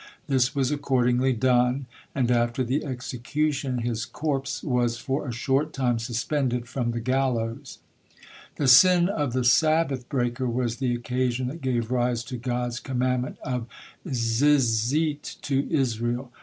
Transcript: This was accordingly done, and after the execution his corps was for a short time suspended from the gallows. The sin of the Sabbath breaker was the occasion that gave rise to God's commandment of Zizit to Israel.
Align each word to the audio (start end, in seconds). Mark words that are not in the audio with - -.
This 0.25 0.55
was 0.55 0.71
accordingly 0.71 1.31
done, 1.31 1.85
and 2.15 2.31
after 2.31 2.63
the 2.63 2.83
execution 2.83 3.81
his 3.83 4.03
corps 4.03 4.63
was 4.63 4.97
for 4.97 5.27
a 5.27 5.31
short 5.31 5.73
time 5.73 5.99
suspended 5.99 6.67
from 6.67 6.89
the 6.89 6.99
gallows. 6.99 7.77
The 8.55 8.67
sin 8.67 9.09
of 9.09 9.33
the 9.33 9.43
Sabbath 9.43 10.09
breaker 10.09 10.47
was 10.49 10.77
the 10.77 10.95
occasion 10.95 11.49
that 11.49 11.61
gave 11.61 11.91
rise 11.91 12.23
to 12.23 12.37
God's 12.37 12.79
commandment 12.79 13.37
of 13.43 13.67
Zizit 14.07 15.39
to 15.43 15.69
Israel. 15.71 16.31